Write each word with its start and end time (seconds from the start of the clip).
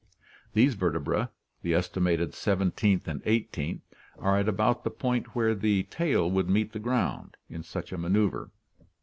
These 0.55 0.73
vertebrae, 0.73 1.27
the 1.61 1.75
estimated 1.75 2.33
seventeenth 2.33 3.07
and 3.07 3.21
eighteenth, 3.23 3.83
are 4.17 4.35
at 4.39 4.49
about 4.49 4.83
the 4.83 4.89
point 4.89 5.35
where 5.35 5.53
the 5.53 5.83
tail 5.91 6.27
would 6.31 6.49
meet 6.49 6.73
the 6.73 6.79
ground 6.79 7.37
in 7.51 7.61
such 7.61 7.91
a 7.93 7.99
manoeuver. 7.99 8.49